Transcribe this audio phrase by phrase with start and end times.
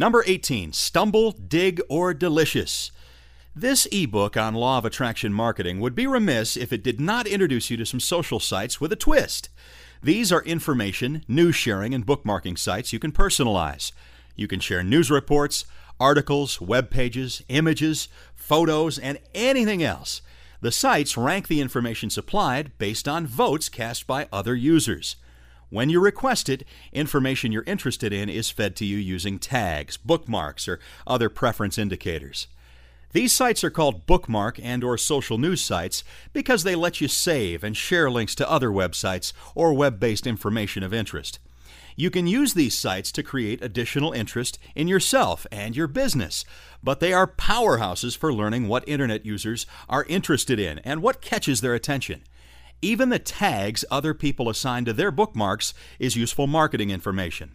[0.00, 2.90] Number 18 Stumble, Digg, or Delicious.
[3.54, 7.68] This ebook on law of attraction marketing would be remiss if it did not introduce
[7.68, 9.50] you to some social sites with a twist.
[10.02, 13.92] These are information, news sharing, and bookmarking sites you can personalize.
[14.34, 15.66] You can share news reports,
[16.00, 20.22] articles, web pages, images, photos, and anything else.
[20.62, 25.16] The sites rank the information supplied based on votes cast by other users.
[25.70, 30.66] When you request it, information you're interested in is fed to you using tags, bookmarks,
[30.66, 32.48] or other preference indicators.
[33.12, 36.02] These sites are called bookmark and or social news sites
[36.32, 40.92] because they let you save and share links to other websites or web-based information of
[40.92, 41.38] interest.
[41.96, 46.44] You can use these sites to create additional interest in yourself and your business,
[46.82, 51.60] but they are powerhouses for learning what internet users are interested in and what catches
[51.60, 52.22] their attention.
[52.82, 57.54] Even the tags other people assign to their bookmarks is useful marketing information.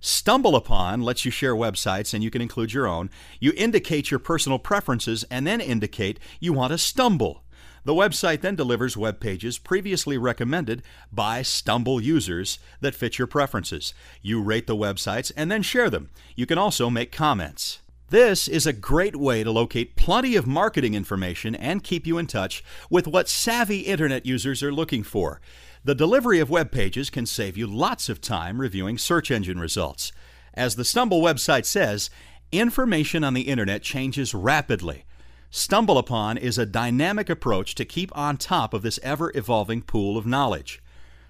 [0.00, 3.10] Stumble Upon lets you share websites and you can include your own.
[3.40, 7.44] You indicate your personal preferences and then indicate you want to stumble.
[7.84, 13.94] The website then delivers web pages previously recommended by Stumble users that fit your preferences.
[14.20, 16.10] You rate the websites and then share them.
[16.36, 17.80] You can also make comments.
[18.10, 22.26] This is a great way to locate plenty of marketing information and keep you in
[22.26, 25.42] touch with what savvy internet users are looking for.
[25.84, 30.10] The delivery of web pages can save you lots of time reviewing search engine results.
[30.54, 32.08] As the Stumble website says,
[32.50, 35.04] information on the internet changes rapidly.
[35.50, 40.16] Stumble Upon is a dynamic approach to keep on top of this ever evolving pool
[40.16, 40.82] of knowledge.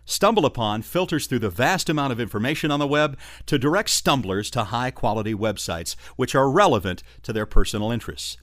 [0.09, 4.51] Stumble Upon filters through the vast amount of information on the web to direct stumblers
[4.53, 8.39] to high quality websites which are relevant to their personal interests.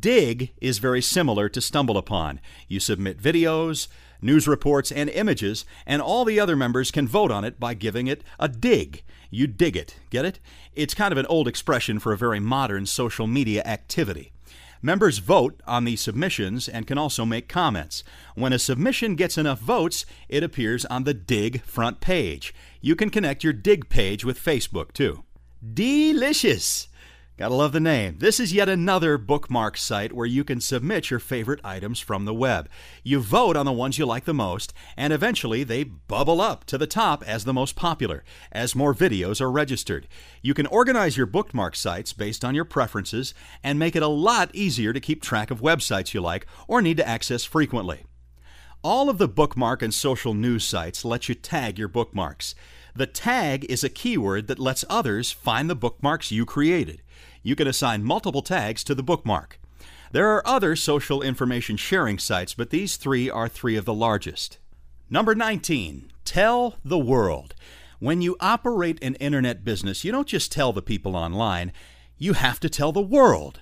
[0.00, 2.40] Digg is very similar to Stumble Upon.
[2.68, 3.88] You submit videos,
[4.22, 8.06] news reports, and images, and all the other members can vote on it by giving
[8.06, 9.02] it a dig.
[9.30, 9.96] You dig it.
[10.08, 10.40] Get it?
[10.74, 14.32] It's kind of an old expression for a very modern social media activity.
[14.80, 18.04] Members vote on the submissions and can also make comments.
[18.34, 22.54] When a submission gets enough votes, it appears on the Digg front page.
[22.80, 25.24] You can connect your Digg page with Facebook too.
[25.74, 26.88] Delicious!
[27.38, 28.16] Gotta love the name.
[28.18, 32.34] This is yet another bookmark site where you can submit your favorite items from the
[32.34, 32.68] web.
[33.04, 36.76] You vote on the ones you like the most, and eventually they bubble up to
[36.76, 40.08] the top as the most popular, as more videos are registered.
[40.42, 44.52] You can organize your bookmark sites based on your preferences and make it a lot
[44.52, 48.02] easier to keep track of websites you like or need to access frequently.
[48.82, 52.56] All of the bookmark and social news sites let you tag your bookmarks.
[52.98, 57.02] The tag is a keyword that lets others find the bookmarks you created
[57.42, 59.58] you can assign multiple tags to the bookmark.
[60.12, 64.58] There are other social information sharing sites, but these three are three of the largest.
[65.08, 67.54] Number 19, tell the world.
[68.00, 71.72] When you operate an internet business, you don't just tell the people online,
[72.18, 73.60] you have to tell the world.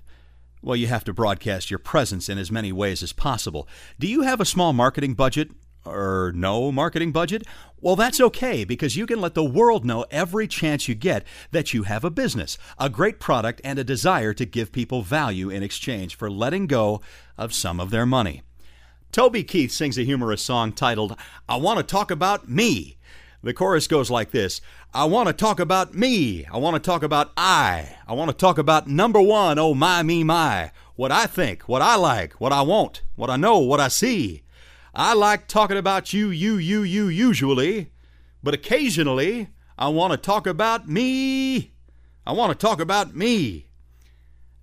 [0.63, 3.69] Well, you have to broadcast your presence in as many ways as possible.
[3.99, 5.51] Do you have a small marketing budget?
[5.87, 7.47] Or no marketing budget?
[7.81, 11.73] Well, that's okay because you can let the world know every chance you get that
[11.73, 15.63] you have a business, a great product, and a desire to give people value in
[15.63, 17.01] exchange for letting go
[17.39, 18.43] of some of their money.
[19.13, 21.17] Toby Keith sings a humorous song titled,
[21.49, 22.97] I Want to Talk About Me.
[23.43, 24.61] The chorus goes like this
[24.93, 26.47] I want to talk about me.
[26.47, 27.97] I want to talk about I.
[28.09, 30.73] I want to talk about number one, oh my, me, my.
[30.97, 34.43] What I think, what I like, what I want, what I know, what I see.
[34.99, 37.91] I like talking about you, you, you, you usually,
[38.43, 41.73] but occasionally I want to talk about me.
[42.27, 43.67] I want to talk about me.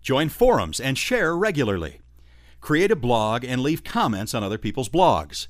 [0.00, 2.00] Join forums and share regularly.
[2.60, 5.48] Create a blog and leave comments on other people's blogs.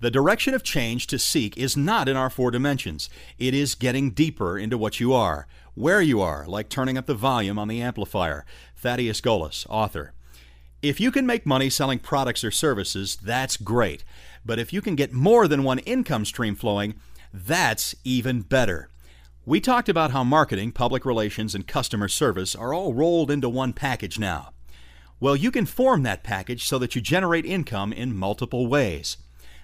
[0.00, 3.08] The direction of change to seek is not in our four dimensions.
[3.38, 7.14] It is getting deeper into what you are, where you are, like turning up the
[7.14, 8.44] volume on the amplifier.
[8.82, 10.12] Thaddeus Golas, author.
[10.82, 14.02] If you can make money selling products or services, that's great.
[14.44, 16.94] But if you can get more than one income stream flowing,
[17.32, 18.90] that's even better.
[19.46, 23.72] We talked about how marketing, public relations, and customer service are all rolled into one
[23.72, 24.52] package now.
[25.20, 29.16] Well, you can form that package so that you generate income in multiple ways.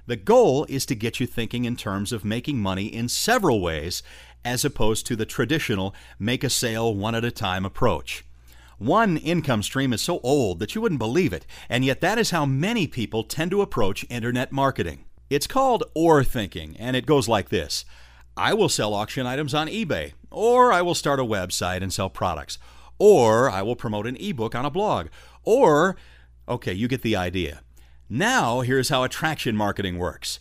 [0.07, 4.05] The goal is to get you thinking in terms of making money in several ways
[4.45, 8.25] as opposed to the traditional make a sale one at a time approach.
[8.79, 12.31] One income stream is so old that you wouldn't believe it, and yet that is
[12.31, 15.05] how many people tend to approach internet marketing.
[15.29, 17.85] It's called or thinking, and it goes like this
[18.37, 22.09] I will sell auction items on eBay, or I will start a website and sell
[22.09, 22.59] products,
[23.01, 25.09] or I will promote an ebook on a blog,
[25.43, 25.97] or,
[26.49, 27.63] okay, you get the idea.
[28.09, 30.39] Now, here's how attraction marketing works.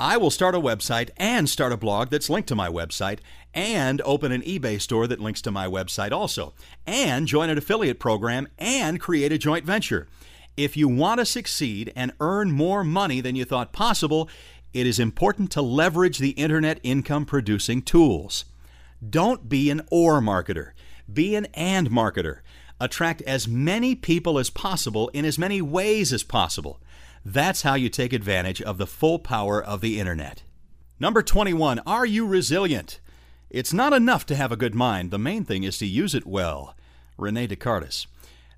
[0.00, 3.18] I will start a website and start a blog that's linked to my website,
[3.52, 6.54] and open an eBay store that links to my website also,
[6.86, 10.08] and join an affiliate program and create a joint venture.
[10.56, 14.30] If you want to succeed and earn more money than you thought possible,
[14.72, 18.46] it is important to leverage the internet income producing tools.
[19.06, 20.70] Don't be an or marketer,
[21.12, 22.38] be an and marketer.
[22.80, 26.80] Attract as many people as possible in as many ways as possible.
[27.24, 30.42] That's how you take advantage of the full power of the internet.
[30.98, 33.00] Number 21, are you resilient?
[33.50, 35.10] It's not enough to have a good mind.
[35.10, 36.76] The main thing is to use it well.
[37.18, 38.06] Rene Descartes.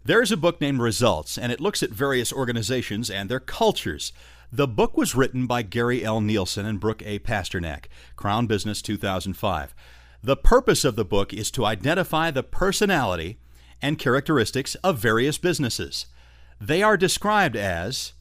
[0.04, 4.12] There's a book named Results, and it looks at various organizations and their cultures.
[4.52, 6.20] The book was written by Gary L.
[6.20, 7.18] Neilson and Brooke A.
[7.20, 7.86] Pasternack,
[8.16, 9.74] Crown Business 2005.
[10.22, 13.38] The purpose of the book is to identify the personality
[13.80, 16.06] and characteristics of various businesses.
[16.60, 18.12] They are described as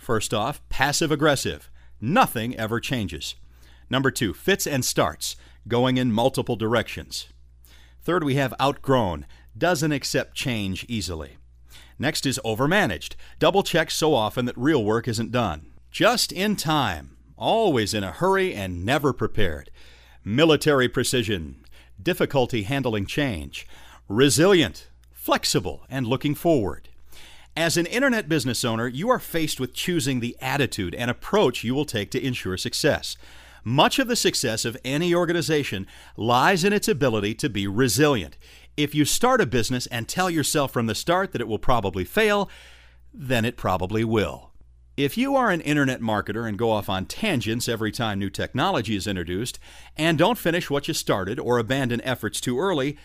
[0.00, 1.70] First off, passive aggressive.
[2.00, 3.34] Nothing ever changes.
[3.90, 5.36] Number two, fits and starts,
[5.68, 7.28] going in multiple directions.
[8.02, 9.26] Third, we have outgrown,
[9.56, 11.36] doesn't accept change easily.
[11.98, 15.66] Next is overmanaged, double checks so often that real work isn't done.
[15.90, 19.70] Just in time, always in a hurry and never prepared.
[20.24, 21.62] Military precision,
[22.02, 23.66] difficulty handling change.
[24.08, 26.88] Resilient, flexible, and looking forward.
[27.56, 31.74] As an internet business owner, you are faced with choosing the attitude and approach you
[31.74, 33.16] will take to ensure success.
[33.64, 35.86] Much of the success of any organization
[36.16, 38.38] lies in its ability to be resilient.
[38.76, 42.04] If you start a business and tell yourself from the start that it will probably
[42.04, 42.48] fail,
[43.12, 44.52] then it probably will.
[44.96, 48.96] If you are an internet marketer and go off on tangents every time new technology
[48.96, 49.58] is introduced,
[49.96, 52.96] and don't finish what you started or abandon efforts too early,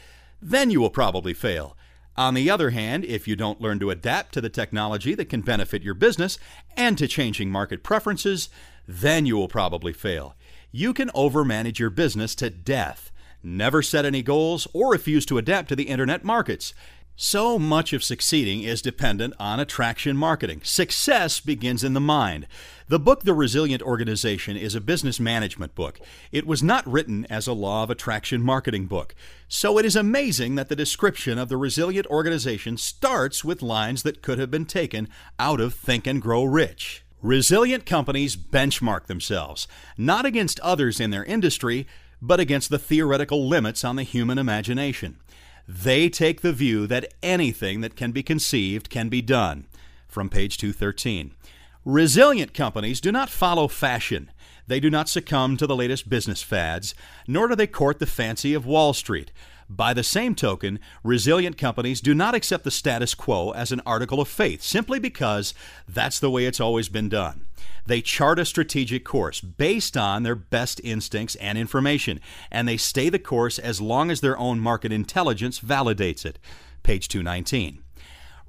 [0.41, 1.75] then you will probably fail.
[2.17, 5.41] On the other hand, if you don't learn to adapt to the technology that can
[5.41, 6.39] benefit your business
[6.77, 8.47] and to changing market preferences,
[8.87, 10.35] then you will probably fail.
[10.71, 13.11] You can overmanage your business to death,
[13.43, 16.73] never set any goals, or refuse to adapt to the internet markets.
[17.17, 20.59] So much of succeeding is dependent on attraction marketing.
[20.65, 22.45] Success begins in the mind.
[22.89, 25.97] The book, The Resilient Organization, is a business management book.
[26.33, 29.15] It was not written as a law of attraction marketing book.
[29.47, 34.21] So it is amazing that the description of the resilient organization starts with lines that
[34.21, 35.07] could have been taken
[35.39, 37.05] out of Think and Grow Rich.
[37.21, 41.87] Resilient companies benchmark themselves, not against others in their industry,
[42.21, 45.17] but against the theoretical limits on the human imagination.
[45.67, 49.67] They take the view that anything that can be conceived can be done.
[50.07, 51.31] From page 213.
[51.83, 54.31] Resilient companies do not follow fashion.
[54.67, 56.95] They do not succumb to the latest business fads,
[57.27, 59.31] nor do they court the fancy of Wall Street.
[59.69, 64.21] By the same token, resilient companies do not accept the status quo as an article
[64.21, 65.53] of faith simply because
[65.87, 67.45] that's the way it's always been done.
[67.87, 72.19] They chart a strategic course based on their best instincts and information,
[72.51, 76.37] and they stay the course as long as their own market intelligence validates it.
[76.83, 77.84] Page 219.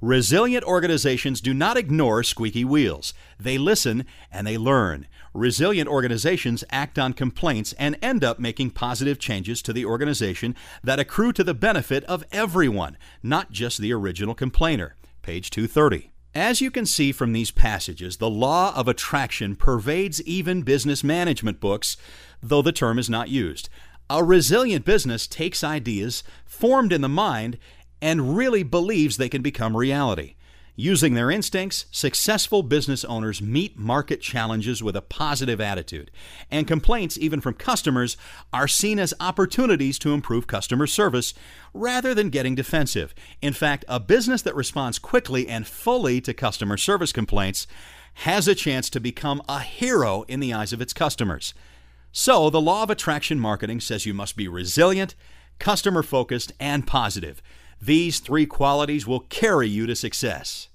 [0.01, 3.15] Resilient organizations do not ignore squeaky wheels.
[3.39, 5.07] They listen and they learn.
[5.33, 10.99] Resilient organizations act on complaints and end up making positive changes to the organization that
[10.99, 14.95] accrue to the benefit of everyone, not just the original complainer.
[15.23, 16.11] Page 230.
[16.35, 21.59] As you can see from these passages, the law of attraction pervades even business management
[21.59, 21.97] books,
[22.43, 23.67] though the term is not used.
[24.09, 27.57] A resilient business takes ideas formed in the mind
[28.01, 30.35] and really believes they can become reality.
[30.79, 36.11] Using their instincts, successful business owners meet market challenges with a positive attitude,
[36.51, 38.15] and complaints, even from customers,
[38.53, 41.33] are seen as opportunities to improve customer service
[41.73, 43.15] rather than getting defensive.
[43.41, 47.65] In fact, a business that responds quickly and fully to customer service complaints
[48.21, 51.55] has a chance to become a hero in the eyes of its customers.
[52.11, 55.15] So, the law of attraction marketing says you must be resilient,
[55.57, 57.41] customer focused, and positive.
[57.81, 60.69] These three qualities will carry you to success.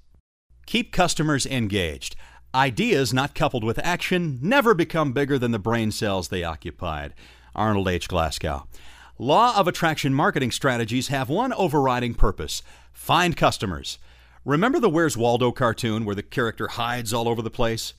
[0.66, 2.14] Keep customers engaged.
[2.54, 7.14] Ideas not coupled with action never become bigger than the brain cells they occupied.
[7.54, 8.08] Arnold H.
[8.08, 8.66] Glasgow.
[9.18, 13.98] Law of attraction marketing strategies have one overriding purpose find customers.
[14.44, 17.94] Remember the Where's Waldo cartoon where the character hides all over the place?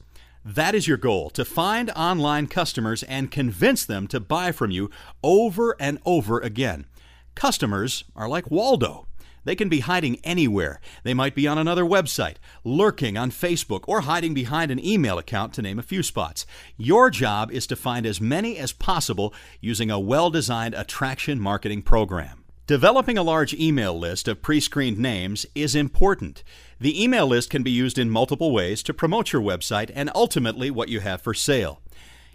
[0.45, 4.89] That is your goal to find online customers and convince them to buy from you
[5.23, 6.85] over and over again.
[7.35, 9.07] Customers are like Waldo.
[9.45, 10.79] They can be hiding anywhere.
[11.03, 15.53] They might be on another website, lurking on Facebook, or hiding behind an email account,
[15.53, 16.45] to name a few spots.
[16.77, 21.81] Your job is to find as many as possible using a well designed attraction marketing
[21.81, 22.43] program.
[22.65, 26.43] Developing a large email list of pre screened names is important.
[26.79, 30.71] The email list can be used in multiple ways to promote your website and ultimately
[30.71, 31.81] what you have for sale.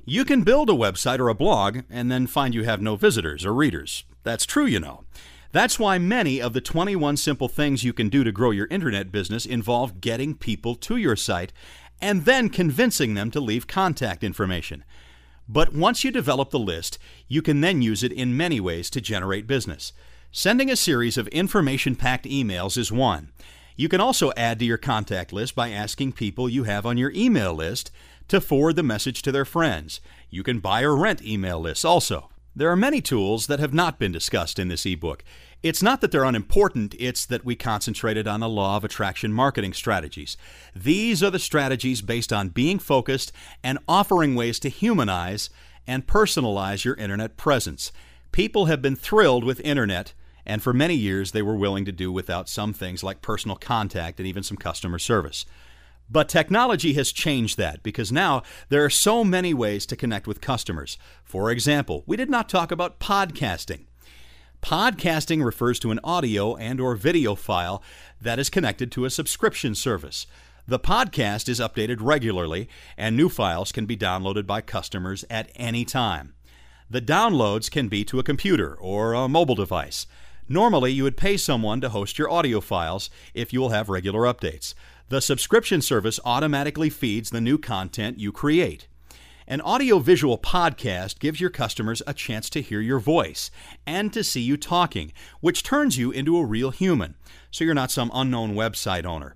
[0.05, 3.47] You can build a website or a blog and then find you have no visitors
[3.47, 4.05] or readers.
[4.29, 5.05] That's true, you know.
[5.53, 9.11] That's why many of the 21 simple things you can do to grow your internet
[9.11, 11.51] business involve getting people to your site
[11.99, 14.85] and then convincing them to leave contact information.
[15.49, 19.01] But once you develop the list, you can then use it in many ways to
[19.01, 19.95] generate business.
[20.31, 23.33] Sending a series of information packed emails is one.
[23.77, 27.13] You can also add to your contact list by asking people you have on your
[27.13, 27.91] email list
[28.29, 30.03] to forward the message to their friends.
[30.29, 32.29] You can buy or rent email lists also.
[32.57, 35.23] There are many tools that have not been discussed in this ebook.
[35.63, 39.73] It's not that they're unimportant, it's that we concentrated on the law of attraction marketing
[39.73, 40.37] strategies.
[40.75, 45.51] These are the strategies based on being focused and offering ways to humanize
[45.87, 47.93] and personalize your internet presence.
[48.31, 50.13] People have been thrilled with internet,
[50.45, 54.21] and for many years they were willing to do without some things like personal contact
[54.21, 55.45] and even some customer service.
[56.11, 60.41] But technology has changed that because now there are so many ways to connect with
[60.41, 60.97] customers.
[61.23, 63.85] For example, we did not talk about podcasting.
[64.63, 67.83] Podcasting refers to an audio and or video file
[68.21, 70.27] that is connected to a subscription service.
[70.67, 75.85] The podcast is updated regularly and new files can be downloaded by customers at any
[75.85, 76.35] time.
[76.91, 80.07] The downloads can be to a computer or a mobile device.
[80.49, 84.23] Normally, you would pay someone to host your audio files if you will have regular
[84.23, 84.73] updates.
[85.11, 88.89] The subscription service automatically feeds the new content you create.
[89.47, 93.51] An audiovisual podcast gives your customers a chance to hear your voice
[93.87, 97.15] and to see you talking, which turns you into a real human,
[97.51, 99.35] so you're not some unknown website owner.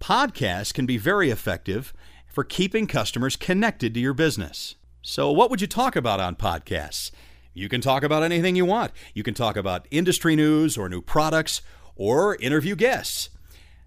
[0.00, 1.94] Podcasts can be very effective
[2.26, 4.74] for keeping customers connected to your business.
[5.02, 7.12] So, what would you talk about on podcasts?
[7.54, 8.90] You can talk about anything you want.
[9.14, 11.62] You can talk about industry news or new products
[11.94, 13.28] or interview guests.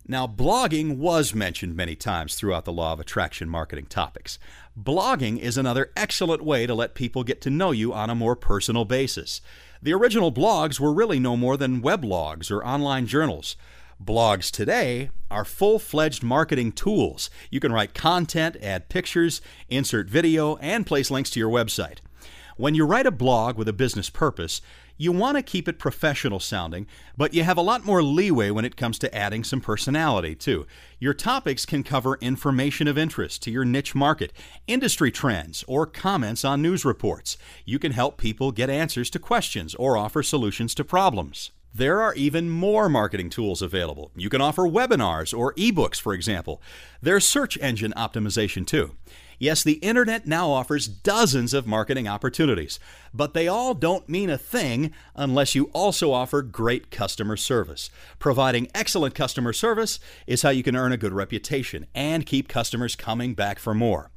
[0.07, 4.37] Now, blogging was mentioned many times throughout the law of attraction marketing topics.
[4.79, 8.35] Blogging is another excellent way to let people get to know you on a more
[8.35, 9.41] personal basis.
[9.81, 13.55] The original blogs were really no more than weblogs or online journals.
[14.03, 17.31] Blogs today are full fledged marketing tools.
[17.49, 21.97] You can write content, add pictures, insert video, and place links to your website.
[22.57, 24.61] When you write a blog with a business purpose,
[24.97, 26.87] you want to keep it professional sounding,
[27.17, 30.65] but you have a lot more leeway when it comes to adding some personality, too.
[30.99, 34.31] Your topics can cover information of interest to your niche market,
[34.67, 37.37] industry trends, or comments on news reports.
[37.65, 41.51] You can help people get answers to questions or offer solutions to problems.
[41.77, 44.09] There are even more marketing tools available.
[44.15, 46.61] You can offer webinars or ebooks, for example.
[47.01, 48.95] There's search engine optimization, too.
[49.39, 52.79] Yes, the internet now offers dozens of marketing opportunities,
[53.13, 57.89] but they all don't mean a thing unless you also offer great customer service.
[58.19, 62.95] Providing excellent customer service is how you can earn a good reputation and keep customers
[62.95, 64.11] coming back for more.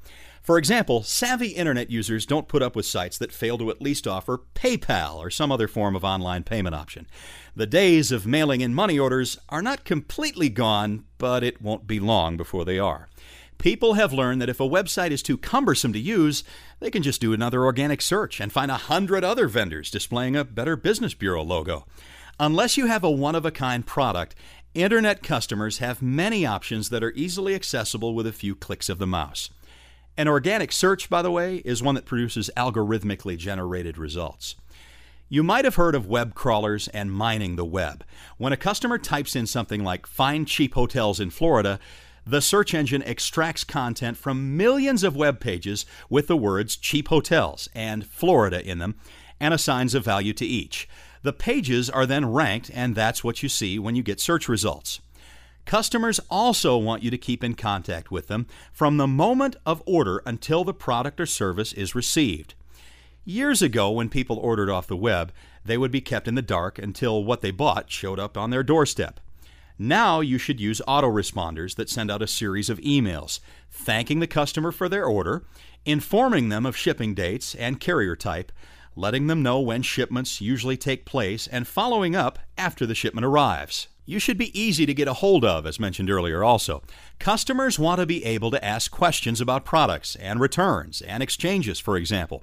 [0.49, 4.07] For example, savvy internet users don't put up with sites that fail to at least
[4.07, 7.07] offer PayPal or some other form of online payment option.
[7.55, 12.01] The days of mailing in money orders are not completely gone, but it won't be
[12.01, 13.11] long before they are.
[13.59, 16.45] People have learned that if a website is too cumbersome to use,
[16.81, 20.45] they can just do another organic search and find a hundred other vendors displaying a
[20.45, 21.85] Better Business Bureau logo.
[22.41, 24.35] Unless you have a one of a kind product,
[24.73, 29.07] Internet customers have many options that are easily accessible with a few clicks of the
[29.07, 29.51] mouse.
[30.19, 34.57] An organic search, by the way, is one that produces algorithmically generated results.
[35.29, 38.03] You might have heard of web crawlers and mining the web.
[38.37, 41.79] When a customer types in something like find cheap hotels in Florida,
[42.27, 47.69] the search engine extracts content from millions of web pages with the words cheap hotels
[47.73, 48.97] and Florida in them
[49.39, 50.89] and assigns a value to each.
[51.23, 54.99] The pages are then ranked, and that's what you see when you get search results.
[55.69, 60.23] Customers also want you to keep in contact with them from the moment of order
[60.25, 62.55] until the product or service is received.
[63.27, 65.31] Years ago, when people ordered off the web,
[65.63, 68.63] they would be kept in the dark until what they bought showed up on their
[68.63, 69.21] doorstep.
[69.79, 74.73] Now you should use autoresponders that send out a series of emails thanking the customer
[74.73, 75.45] for their order,
[75.85, 78.53] informing them of shipping dates and carrier type,
[78.97, 83.89] letting them know when shipments usually take place, and following up after the shipment arrives.
[84.09, 86.83] You should be easy to get a hold of, as mentioned earlier, also.
[87.19, 91.95] Customers want to be able to ask questions about products and returns and exchanges, for
[91.95, 92.43] example.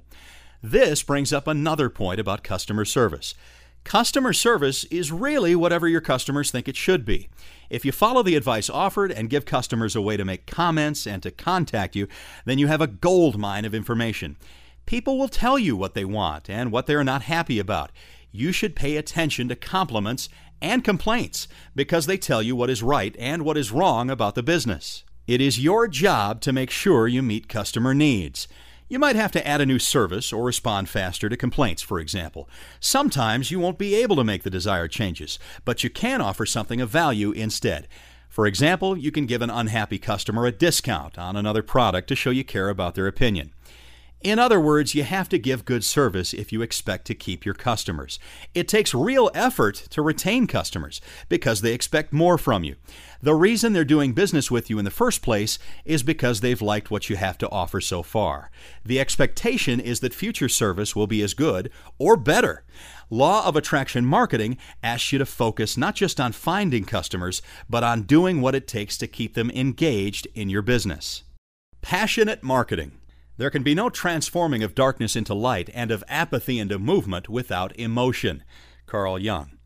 [0.62, 3.34] This brings up another point about customer service.
[3.82, 7.28] Customer service is really whatever your customers think it should be.
[7.68, 11.20] If you follow the advice offered and give customers a way to make comments and
[11.24, 12.06] to contact you,
[12.44, 14.36] then you have a gold mine of information.
[14.86, 17.90] People will tell you what they want and what they are not happy about.
[18.30, 20.28] You should pay attention to compliments
[20.60, 24.42] and complaints because they tell you what is right and what is wrong about the
[24.42, 25.04] business.
[25.26, 28.46] It is your job to make sure you meet customer needs.
[28.88, 32.48] You might have to add a new service or respond faster to complaints, for example.
[32.78, 36.80] Sometimes you won't be able to make the desired changes, but you can offer something
[36.80, 37.88] of value instead.
[38.28, 42.30] For example, you can give an unhappy customer a discount on another product to show
[42.30, 43.52] you care about their opinion.
[44.22, 47.54] In other words, you have to give good service if you expect to keep your
[47.54, 48.18] customers.
[48.54, 52.76] It takes real effort to retain customers because they expect more from you.
[53.20, 56.90] The reason they're doing business with you in the first place is because they've liked
[56.90, 58.50] what you have to offer so far.
[58.84, 62.64] The expectation is that future service will be as good or better.
[63.10, 68.02] Law of Attraction Marketing asks you to focus not just on finding customers, but on
[68.02, 71.22] doing what it takes to keep them engaged in your business.
[71.82, 72.92] Passionate marketing.
[73.38, 77.78] There can be no transforming of darkness into light and of apathy into movement without
[77.78, 78.42] emotion.
[78.86, 79.58] Carl Jung.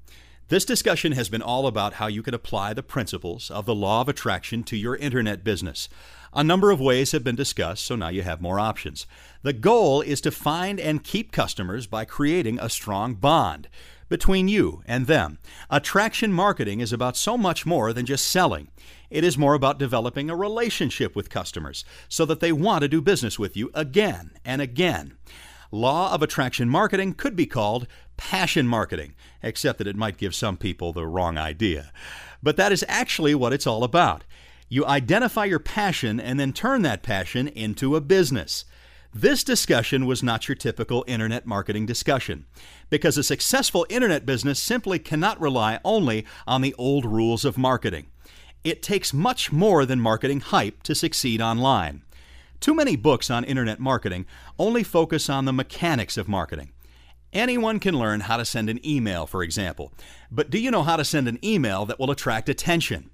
[0.49, 4.01] This discussion has been all about how you can apply the principles of the law
[4.01, 5.89] of attraction to your internet business.
[6.33, 9.07] A number of ways have been discussed, so now you have more options.
[9.43, 13.69] The goal is to find and keep customers by creating a strong bond
[14.09, 15.39] between you and them.
[15.71, 18.73] Attraction marketing is about so much more than just selling.
[19.11, 23.01] It is more about developing a relationship with customers so that they want to do
[23.01, 25.17] business with you again and again.
[25.73, 30.57] Law of attraction marketing could be called passion marketing, except that it might give some
[30.57, 31.93] people the wrong idea.
[32.43, 34.25] But that is actually what it's all about.
[34.69, 38.65] You identify your passion and then turn that passion into a business.
[39.13, 42.47] This discussion was not your typical internet marketing discussion,
[42.91, 48.07] because a successful internet business simply cannot rely only on the old rules of marketing.
[48.63, 52.03] It takes much more than marketing hype to succeed online.
[52.61, 54.27] Too many books on internet marketing
[54.59, 56.73] only focus on the mechanics of marketing.
[57.33, 59.93] Anyone can learn how to send an email, for example,
[60.31, 63.09] but do you know how to send an email that will attract attention?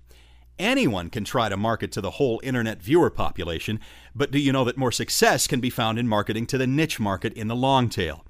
[0.58, 3.78] Anyone can try to market to the whole internet viewer population,
[4.14, 6.98] but do you know that more success can be found in marketing to the niche
[6.98, 8.24] market in the long tail?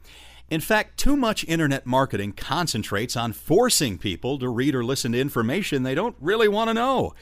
[0.48, 5.20] In fact, too much internet marketing concentrates on forcing people to read or listen to
[5.20, 7.14] information they don't really want to know.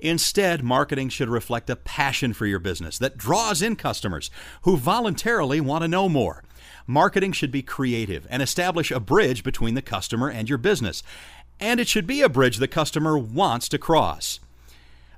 [0.00, 4.30] Instead, marketing should reflect a passion for your business that draws in customers
[4.62, 6.42] who voluntarily want to know more.
[6.86, 11.02] Marketing should be creative and establish a bridge between the customer and your business.
[11.60, 14.40] And it should be a bridge the customer wants to cross.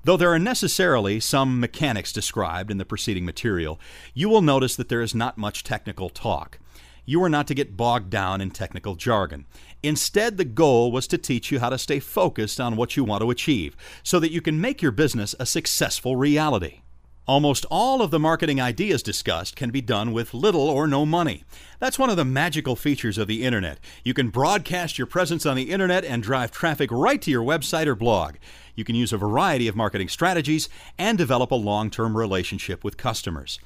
[0.03, 3.81] Though there are necessarily some mechanics described in the preceding material,
[4.13, 6.59] you will notice that there is not much technical talk.
[7.07, 9.47] You are not to get bogged down in technical jargon.
[9.83, 13.23] Instead, the goal was to teach you how to stay focused on what you want
[13.23, 16.81] to achieve so that you can make your business a successful reality.
[17.27, 21.45] Almost all of the marketing ideas discussed can be done with little or no money.
[21.79, 23.81] That's one of the magical features of the Internet.
[24.03, 27.87] You can broadcast your presence on the Internet and drive traffic right to your website
[27.87, 28.35] or blog.
[28.75, 32.99] You can use a variety of marketing strategies and develop a long term relationship with
[32.99, 33.59] customers.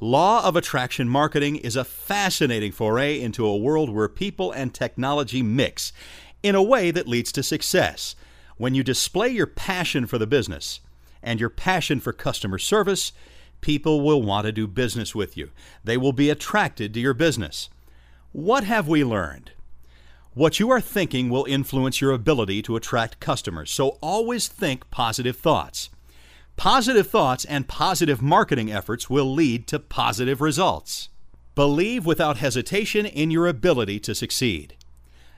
[0.00, 5.42] Law of attraction marketing is a fascinating foray into a world where people and technology
[5.42, 5.90] mix
[6.42, 8.14] in a way that leads to success.
[8.58, 10.80] When you display your passion for the business
[11.22, 13.12] and your passion for customer service,
[13.62, 15.48] people will want to do business with you.
[15.82, 17.70] They will be attracted to your business.
[18.32, 19.52] What have we learned?
[20.34, 25.38] What you are thinking will influence your ability to attract customers, so always think positive
[25.38, 25.88] thoughts.
[26.56, 31.10] Positive thoughts and positive marketing efforts will lead to positive results.
[31.54, 34.74] Believe without hesitation in your ability to succeed.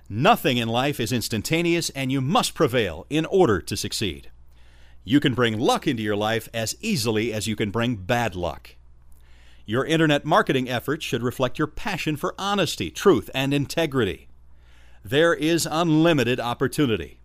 [0.09, 4.31] Nothing in life is instantaneous, and you must prevail in order to succeed.
[5.05, 8.77] You can bring luck into your life as easily as you can bring bad luck.
[9.67, 14.29] Your internet marketing efforts should reflect your passion for honesty, truth, and integrity.
[15.05, 17.18] There is unlimited opportunity.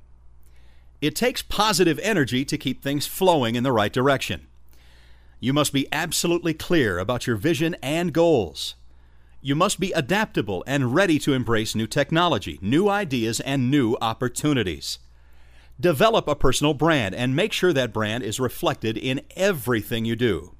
[1.03, 4.47] It takes positive energy to keep things flowing in the right direction.
[5.41, 8.75] You must be absolutely clear about your vision and goals.
[9.41, 14.99] You must be adaptable and ready to embrace new technology, new ideas, and new opportunities.
[15.77, 20.55] Develop a personal brand and make sure that brand is reflected in everything you do.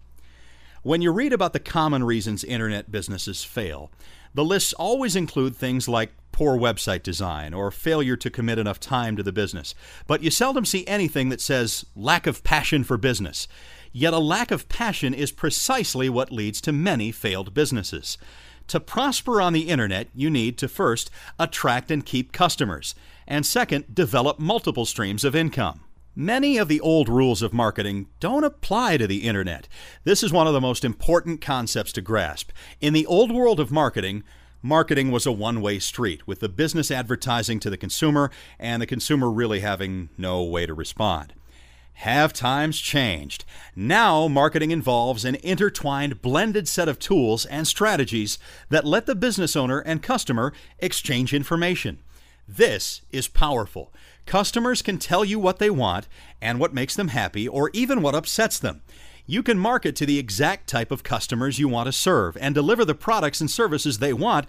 [0.82, 3.92] When you read about the common reasons internet businesses fail,
[4.34, 9.16] the lists always include things like poor website design or failure to commit enough time
[9.16, 9.76] to the business.
[10.08, 13.48] But you seldom see anything that says lack of passion for business.
[13.92, 18.18] Yet a lack of passion is precisely what leads to many failed businesses.
[18.68, 22.96] To prosper on the internet, you need to first attract and keep customers,
[23.28, 25.82] and second, develop multiple streams of income.
[26.16, 29.68] Many of the old rules of marketing don't apply to the internet.
[30.04, 32.52] This is one of the most important concepts to grasp.
[32.80, 34.24] In the old world of marketing,
[34.62, 38.86] marketing was a one way street, with the business advertising to the consumer and the
[38.86, 41.34] consumer really having no way to respond.
[41.94, 43.44] Have times changed?
[43.76, 48.38] Now, marketing involves an intertwined, blended set of tools and strategies
[48.70, 52.04] that let the business owner and customer exchange information.
[52.48, 53.92] This is powerful.
[54.26, 56.08] Customers can tell you what they want
[56.42, 58.82] and what makes them happy, or even what upsets them
[59.26, 62.84] you can market to the exact type of customers you want to serve and deliver
[62.84, 64.46] the products and services they want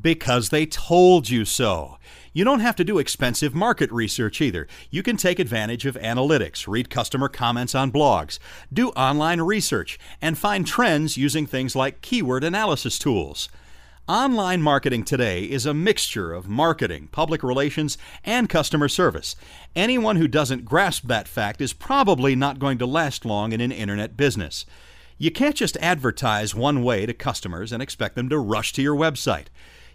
[0.00, 1.98] because they told you so.
[2.32, 4.68] You don't have to do expensive market research either.
[4.90, 8.38] You can take advantage of analytics, read customer comments on blogs,
[8.72, 13.48] do online research, and find trends using things like keyword analysis tools.
[14.08, 19.36] Online marketing today is a mixture of marketing, public relations, and customer service.
[19.76, 23.70] Anyone who doesn't grasp that fact is probably not going to last long in an
[23.70, 24.64] internet business.
[25.18, 28.96] You can't just advertise one way to customers and expect them to rush to your
[28.96, 29.48] website.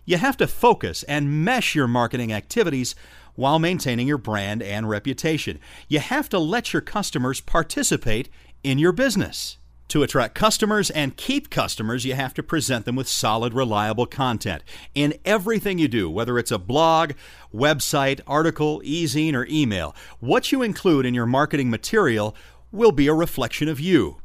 [0.05, 2.93] You have to focus and mesh your marketing activities
[3.33, 5.59] while maintaining your brand and reputation.
[5.87, 8.29] You have to let your customers participate
[8.63, 9.57] in your business.
[9.93, 14.63] To attract customers and keep customers, you have to present them with solid, reliable content
[14.95, 17.11] in everything you do, whether it's a blog,
[17.53, 19.95] website, article, e-zine, or email.
[20.19, 22.35] What you include in your marketing material
[22.71, 24.17] will be a reflection of you.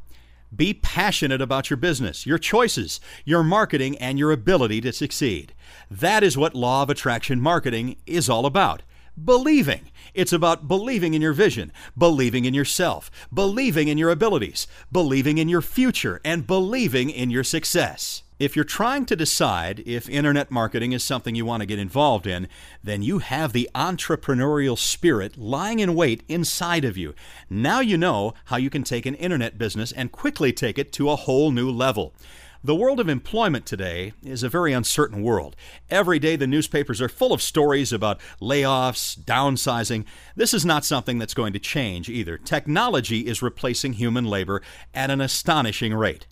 [0.55, 5.53] Be passionate about your business, your choices, your marketing, and your ability to succeed.
[5.91, 8.81] That is what Law of Attraction Marketing is all about
[9.25, 9.91] believing.
[10.13, 15.49] It's about believing in your vision, believing in yourself, believing in your abilities, believing in
[15.49, 18.23] your future, and believing in your success.
[18.39, 22.25] If you're trying to decide if internet marketing is something you want to get involved
[22.25, 22.47] in,
[22.81, 27.13] then you have the entrepreneurial spirit lying in wait inside of you.
[27.49, 31.09] Now you know how you can take an internet business and quickly take it to
[31.09, 32.13] a whole new level.
[32.61, 35.55] The world of employment today is a very uncertain world.
[35.89, 40.03] Every day the newspapers are full of stories about layoffs, downsizing.
[40.35, 42.37] This is not something that's going to change either.
[42.37, 44.61] Technology is replacing human labor
[44.93, 46.27] at an astonishing rate.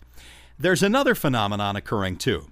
[0.58, 2.48] There's another phenomenon occurring too.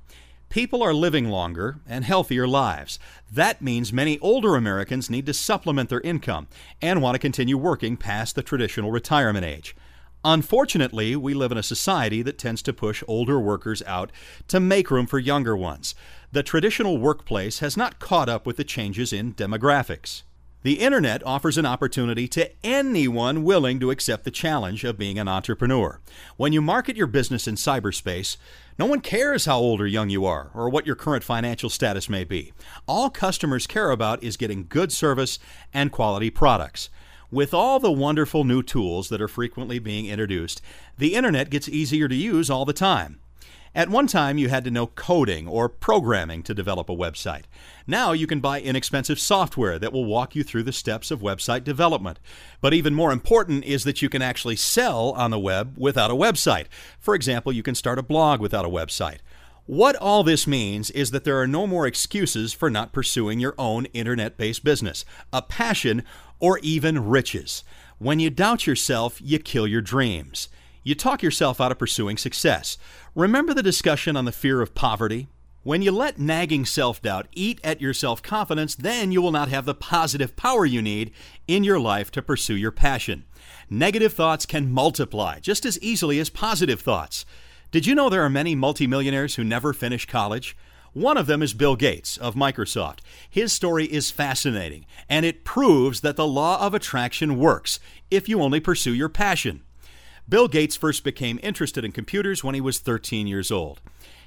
[0.49, 2.99] People are living longer and healthier lives.
[3.31, 6.49] That means many older Americans need to supplement their income
[6.81, 9.77] and want to continue working past the traditional retirement age.
[10.29, 14.11] Unfortunately, we live in a society that tends to push older workers out
[14.49, 15.95] to make room for younger ones.
[16.33, 20.25] The traditional workplace has not caught up with the changes in demographics.
[20.65, 25.29] The internet offers an opportunity to anyone willing to accept the challenge of being an
[25.29, 26.01] entrepreneur.
[26.37, 28.37] When you market your business in cyberspace,
[28.81, 32.09] no one cares how old or young you are or what your current financial status
[32.09, 32.53] may be.
[32.89, 35.39] All customers care about is getting good service
[35.73, 36.91] and quality products.
[37.31, 40.63] With all the wonderful new tools that are frequently being introduced,
[40.97, 43.19] the internet gets easier to use all the time.
[43.75, 47.43] At one time, you had to know coding or programming to develop a website.
[47.87, 51.65] Now you can buy inexpensive software that will walk you through the steps of website
[51.65, 52.19] development.
[52.61, 56.15] But even more important is that you can actually sell on the web without a
[56.15, 56.67] website.
[57.01, 59.19] For example, you can start a blog without a website.
[59.67, 63.57] What all this means is that there are no more excuses for not pursuing your
[63.59, 66.05] own internet based business, a passion,
[66.41, 67.65] or even riches.
[67.99, 70.49] When you doubt yourself, you kill your dreams.
[70.83, 72.79] You talk yourself out of pursuing success.
[73.15, 75.29] Remember the discussion on the fear of poverty?
[75.63, 79.49] When you let nagging self doubt eat at your self confidence, then you will not
[79.49, 81.11] have the positive power you need
[81.49, 83.25] in your life to pursue your passion.
[83.69, 87.27] Negative thoughts can multiply just as easily as positive thoughts.
[87.73, 90.57] Did you know there are many multimillionaires who never finish college?
[90.97, 93.01] One of them is Bill Gates of Microsoft.
[93.29, 97.79] His story is fascinating, and it proves that the law of attraction works
[98.11, 99.63] if you only pursue your passion.
[100.27, 103.83] Bill Gates first became interested in computers when he was 13 years old.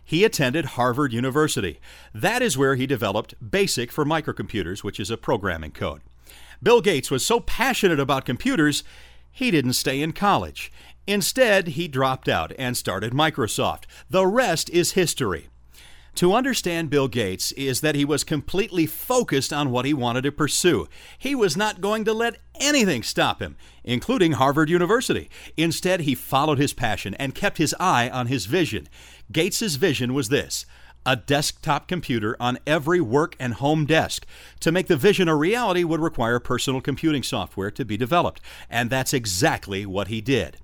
[0.05, 1.79] He attended Harvard University.
[2.13, 6.01] That is where he developed BASIC for microcomputers, which is a programming code.
[6.61, 8.83] Bill Gates was so passionate about computers,
[9.31, 10.71] he didn't stay in college.
[11.07, 13.85] Instead, he dropped out and started Microsoft.
[14.07, 15.47] The rest is history.
[16.15, 20.31] To understand Bill Gates is that he was completely focused on what he wanted to
[20.31, 20.87] pursue.
[21.17, 25.29] He was not going to let anything stop him, including Harvard University.
[25.55, 28.89] Instead, he followed his passion and kept his eye on his vision.
[29.31, 30.65] Gates's vision was this
[31.05, 34.25] a desktop computer on every work and home desk.
[34.59, 38.89] To make the vision a reality would require personal computing software to be developed, and
[38.89, 40.57] that's exactly what he did.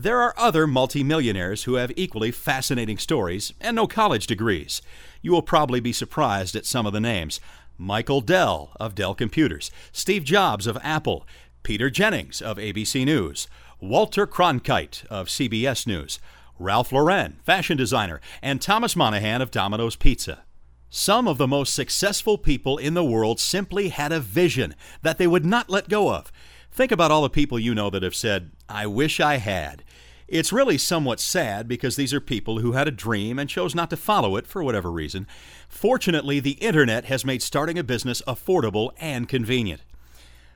[0.00, 4.80] There are other multimillionaires who have equally fascinating stories and no college degrees.
[5.20, 7.38] You will probably be surprised at some of the names.
[7.76, 11.26] Michael Dell of Dell Computers, Steve Jobs of Apple,
[11.64, 13.46] Peter Jennings of ABC News,
[13.78, 16.18] Walter Cronkite of CBS News,
[16.58, 20.44] Ralph Lauren, fashion designer, and Thomas Monaghan of Domino's Pizza.
[20.88, 25.26] Some of the most successful people in the world simply had a vision that they
[25.26, 26.32] would not let go of.
[26.72, 29.82] Think about all the people you know that have said, I wish I had.
[30.28, 33.90] It's really somewhat sad because these are people who had a dream and chose not
[33.90, 35.26] to follow it for whatever reason.
[35.68, 39.82] Fortunately, the internet has made starting a business affordable and convenient.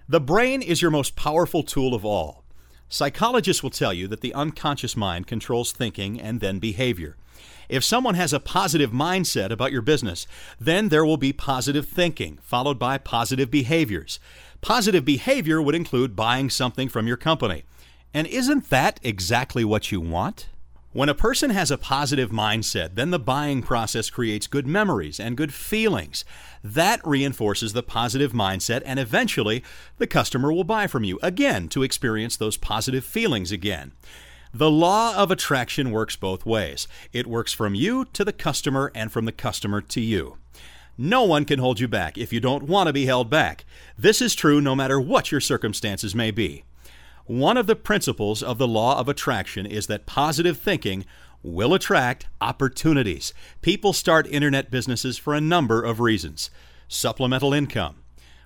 [0.09, 2.45] The brain is your most powerful tool of all.
[2.89, 7.17] Psychologists will tell you that the unconscious mind controls thinking and then behavior.
[7.69, 10.27] If someone has a positive mindset about your business,
[10.61, 14.21] then there will be positive thinking, followed by positive behaviors.
[14.65, 17.65] Positive behavior would include buying something from your company.
[18.15, 20.49] And isn't that exactly what you want?
[20.95, 25.37] When a person has a positive mindset, then the buying process creates good memories and
[25.37, 26.25] good feelings.
[26.63, 29.63] That reinforces the positive mindset, and eventually
[29.99, 33.93] the customer will buy from you again to experience those positive feelings again.
[34.55, 36.89] The law of attraction works both ways.
[37.13, 40.39] It works from you to the customer and from the customer to you.
[40.97, 43.65] No one can hold you back if you don't want to be held back.
[43.99, 46.65] This is true no matter what your circumstances may be.
[47.27, 51.05] One of the principles of the law of attraction is that positive thinking
[51.43, 53.35] will attract opportunities.
[53.61, 56.51] People start internet businesses for a number of reasons
[56.87, 57.97] supplemental income,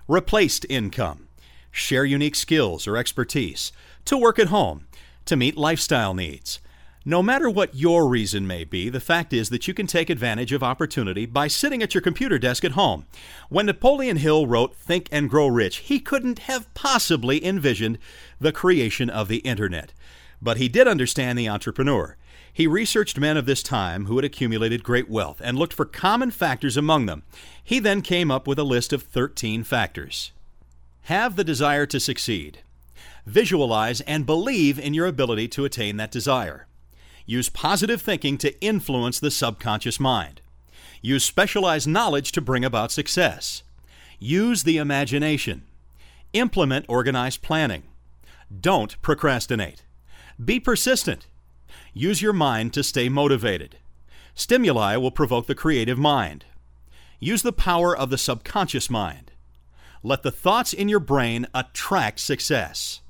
[0.07, 1.27] replaced income,
[1.71, 3.71] share unique skills or expertise,
[4.05, 4.87] to work at home,
[5.25, 6.59] to meet lifestyle needs.
[7.05, 10.51] No matter what your reason may be, the fact is that you can take advantage
[10.51, 13.05] of opportunity by sitting at your computer desk at home.
[13.47, 17.99] When Napoleon Hill wrote Think and Grow Rich, he couldn't have possibly envisioned
[18.39, 19.93] the creation of the Internet.
[20.41, 22.17] But he did understand the entrepreneur.
[22.51, 26.31] He researched men of this time who had accumulated great wealth and looked for common
[26.31, 27.23] factors among them.
[27.63, 30.33] He then came up with a list of 13 factors.
[31.03, 32.59] Have the desire to succeed.
[33.25, 36.67] Visualize and believe in your ability to attain that desire.
[37.29, 40.41] Use positive thinking to influence the subconscious mind.
[40.99, 43.61] Use specialized knowledge to bring about success.
[44.17, 45.61] Use the imagination.
[46.33, 47.83] Implement organized planning.
[48.59, 49.83] Don't procrastinate.
[50.43, 51.27] Be persistent.
[51.93, 53.77] Use your mind to stay motivated.
[54.33, 56.45] Stimuli will provoke the creative mind.
[57.19, 59.29] Use the power of the subconscious mind.
[60.01, 63.01] Let the thoughts in your brain attract success.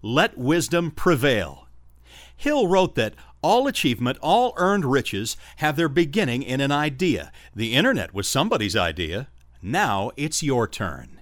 [0.00, 1.66] Let wisdom prevail.
[2.36, 7.30] Hill wrote that all achievement, all earned riches have their beginning in an idea.
[7.54, 9.28] The internet was somebody's idea.
[9.60, 11.20] Now it's your turn.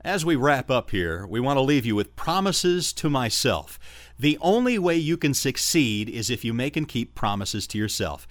[0.00, 3.78] As we wrap up here, we want to leave you with promises to myself.
[4.18, 8.26] The only way you can succeed is if you make and keep promises to yourself.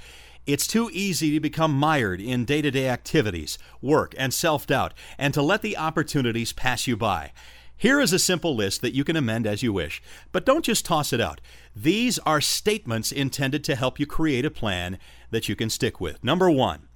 [0.48, 4.96] It's too easy to become mired in day to day activities, work, and self doubt,
[5.20, 7.34] and to let the opportunities pass you by.
[7.78, 10.86] Here is a simple list that you can amend as you wish, but don't just
[10.86, 11.42] toss it out.
[11.76, 14.98] These are statements intended to help you create a plan
[15.32, 16.24] that you can stick with.
[16.24, 16.88] Number one,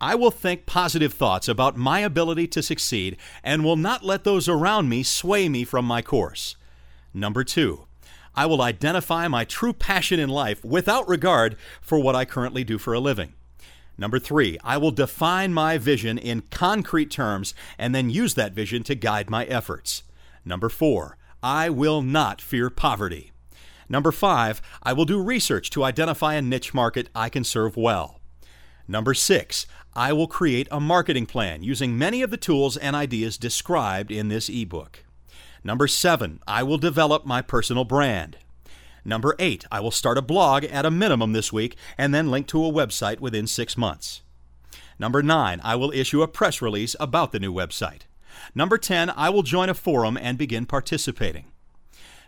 [0.00, 4.48] I will think positive thoughts about my ability to succeed and will not let those
[4.48, 6.56] around me sway me from my course.
[7.12, 7.86] Number two,
[8.34, 12.78] I will identify my true passion in life without regard for what I currently do
[12.78, 13.34] for a living.
[13.98, 18.84] Number three, I will define my vision in concrete terms and then use that vision
[18.84, 20.04] to guide my efforts.
[20.44, 23.32] Number four, I will not fear poverty.
[23.88, 28.20] Number five, I will do research to identify a niche market I can serve well.
[28.88, 33.36] Number six, I will create a marketing plan using many of the tools and ideas
[33.36, 35.04] described in this ebook.
[35.62, 38.38] Number seven, I will develop my personal brand.
[39.04, 42.46] Number eight, I will start a blog at a minimum this week and then link
[42.48, 44.22] to a website within six months.
[44.98, 48.02] Number nine, I will issue a press release about the new website.
[48.54, 51.46] Number 10, I will join a forum and begin participating.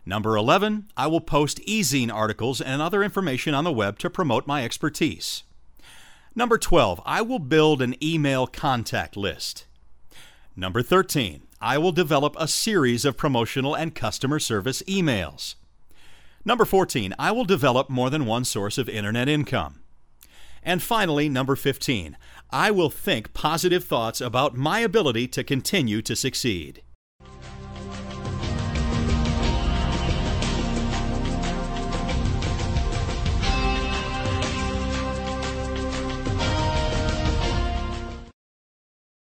[0.07, 4.47] Number 11, I will post e-zine articles and other information on the web to promote
[4.47, 5.45] my expertise.
[6.35, 9.67] Number 12, I will build an email contact list.
[10.57, 15.55] Number 13, I will develop a series of promotional and customer service emails.
[16.45, 19.81] Number 14, I will develop more than one source of internet income.
[20.63, 22.17] And finally, number 15,
[22.55, 26.83] I will think positive thoughts about my ability to continue to succeed.